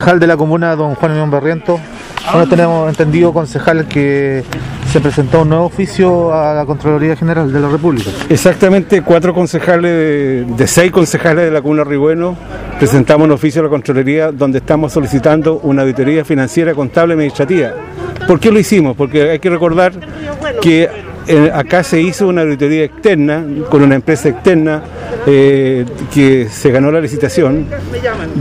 [0.00, 1.80] concejal de la comuna, don Juan León Barriento.
[2.24, 4.44] Ahora tenemos entendido, concejal, que
[4.92, 8.08] se presentó un nuevo oficio a la Contraloría General de la República.
[8.28, 12.36] Exactamente, cuatro concejales, de, de seis concejales de la comuna Ribueno,
[12.78, 17.72] presentamos un oficio a la Contraloría donde estamos solicitando una auditoría financiera, contable y administrativa.
[18.24, 18.96] ¿Por qué lo hicimos?
[18.96, 19.94] Porque hay que recordar
[20.62, 21.07] que
[21.52, 24.82] acá se hizo una auditoría externa con una empresa externa
[25.26, 27.66] eh, que se ganó la licitación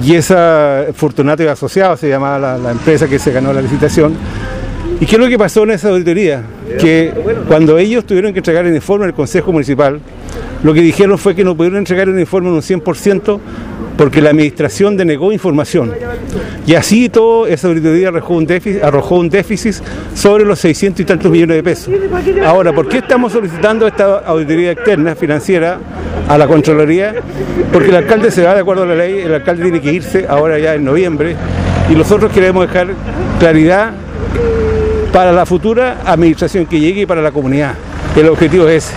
[0.03, 4.13] y esa Fortunato y Asociados se llamaba la, la empresa que se ganó la licitación.
[4.99, 6.43] ¿Y qué es lo que pasó en esa auditoría?
[6.79, 7.13] Que
[7.47, 9.99] cuando ellos tuvieron que entregar el informe al Consejo Municipal,
[10.63, 13.39] lo que dijeron fue que no pudieron entregar el informe en un 100%
[13.97, 15.93] porque la administración denegó información.
[16.65, 18.35] Y así todo, esa auditoría arrojó
[19.15, 19.75] un, déficit,
[20.13, 21.93] sobre los 600 y tantos millones de pesos.
[22.45, 25.79] Ahora, ¿por qué estamos solicitando esta auditoría externa financiera
[26.27, 27.15] a la Contraloría?
[27.73, 30.25] Porque el alcalde se va de acuerdo a la ley, el alcalde tiene que irse
[30.29, 31.35] ahora ya en noviembre
[31.89, 32.89] y nosotros queremos dejar
[33.39, 33.93] claridad
[35.11, 37.73] para la futura administración que llegue y para la comunidad.
[38.17, 38.95] El objetivo es ese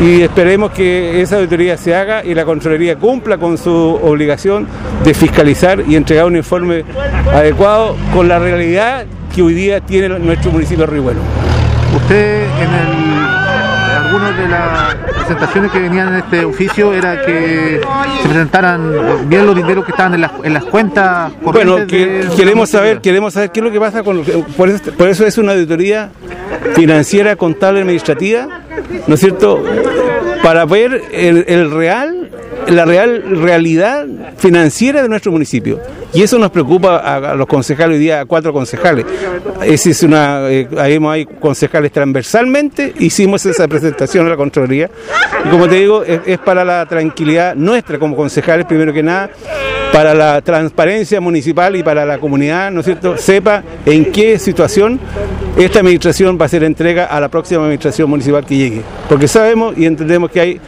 [0.00, 3.70] y esperemos que esa auditoría se haga y la Contraloría cumpla con su
[4.02, 4.66] obligación
[5.04, 6.84] de fiscalizar y entregar un informe
[7.32, 11.20] adecuado con la realidad que hoy día tiene nuestro municipio de Ribueno.
[11.94, 17.80] Usted en el, algunas de las presentaciones que venían en este oficio era que
[18.22, 22.70] se presentaran bien los dineros que estaban en las, en las cuentas Bueno, que, queremos
[22.70, 24.24] saber, queremos saber qué es lo que pasa con
[24.56, 26.10] por eso, por eso es una auditoría
[26.74, 28.60] financiera, contable, administrativa
[29.06, 29.62] ¿no es cierto?
[30.42, 32.30] Para ver el, real,
[32.68, 35.80] la real realidad financiera de nuestro municipio.
[36.12, 39.04] Y eso nos preocupa a, los concejales, hoy día a cuatro concejales.
[39.62, 44.90] Esa es una, eh, hay concejales transversalmente, hicimos esa presentación a la Contraloría.
[45.44, 49.30] Y como te digo, es para la tranquilidad nuestra como concejales, primero que nada,
[49.92, 54.98] para la transparencia municipal y para la comunidad, ¿no es cierto?, sepa en qué situación
[55.64, 58.82] esta administración va a hacer entrega a la próxima administración municipal que llegue.
[59.08, 60.60] Porque sabemos y entendemos que hay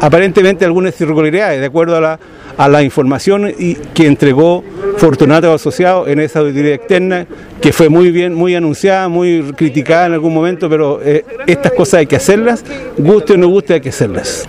[0.00, 2.20] aparentemente algunas irregularidades de acuerdo a la,
[2.56, 4.64] a la información y, que entregó
[4.96, 7.26] Fortunato Asociado en esa auditoría externa,
[7.60, 12.00] que fue muy bien, muy anunciada, muy criticada en algún momento, pero eh, estas cosas
[12.00, 12.64] hay que hacerlas,
[12.98, 14.48] guste o no guste hay que hacerlas.